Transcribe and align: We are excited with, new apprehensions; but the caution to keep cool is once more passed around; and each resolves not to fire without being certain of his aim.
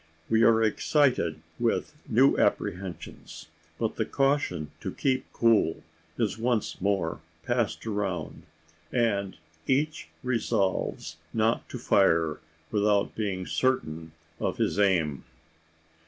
We 0.31 0.41
are 0.41 0.63
excited 0.63 1.43
with, 1.59 1.95
new 2.09 2.35
apprehensions; 2.35 3.49
but 3.77 3.97
the 3.97 4.05
caution 4.05 4.71
to 4.79 4.89
keep 4.95 5.31
cool 5.31 5.83
is 6.17 6.39
once 6.39 6.81
more 6.81 7.21
passed 7.45 7.85
around; 7.85 8.41
and 8.91 9.37
each 9.67 10.07
resolves 10.23 11.17
not 11.35 11.69
to 11.69 11.77
fire 11.77 12.39
without 12.71 13.13
being 13.13 13.45
certain 13.45 14.13
of 14.39 14.57
his 14.57 14.79
aim. 14.79 15.23